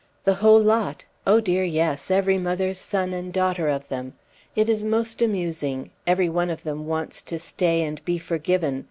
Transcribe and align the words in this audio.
The 0.23 0.33
whole 0.41 0.59
lot? 0.59 1.05
Oh, 1.27 1.39
dear, 1.39 1.63
yes 1.63 2.09
every 2.09 2.39
mother's 2.39 2.79
son 2.79 3.13
and 3.13 3.31
daughter 3.31 3.67
of 3.67 3.87
them. 3.89 4.13
It 4.55 4.67
is 4.67 4.83
most 4.83 5.21
amusing; 5.21 5.91
every 6.07 6.27
one 6.27 6.49
of 6.49 6.63
them 6.63 6.87
wants 6.87 7.21
to 7.21 7.37
stay 7.37 7.83
and 7.83 8.03
be 8.03 8.17
forgiven. 8.17 8.79